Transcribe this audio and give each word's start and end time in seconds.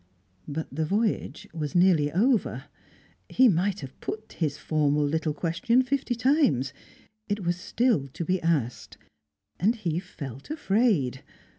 But 0.47 0.73
the 0.75 0.83
voyage 0.83 1.47
was 1.53 1.75
nearly 1.75 2.11
over; 2.11 2.63
he 3.29 3.47
might 3.47 3.81
have 3.81 3.99
put 3.99 4.33
his 4.33 4.57
formal 4.57 5.03
little 5.05 5.31
question 5.35 5.83
fifty 5.83 6.15
times; 6.15 6.73
it 7.29 7.41
was 7.45 7.55
still 7.57 8.07
to 8.07 8.25
be 8.25 8.41
asked 8.41 8.97
and 9.59 9.75
he 9.75 9.99
felt 9.99 10.49
afraid. 10.49 11.21